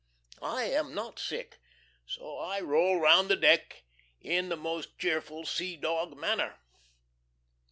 I 0.41 0.63
am 0.63 0.95
not 0.95 1.19
sick; 1.19 1.59
so 2.07 2.39
I 2.39 2.59
roll 2.59 2.99
round 2.99 3.29
the 3.29 3.35
deck 3.35 3.83
in 4.19 4.49
the 4.49 4.57
most 4.57 4.97
cheerful 4.97 5.45
sea 5.45 5.77
dog 5.77 6.17
manner. 6.17 6.55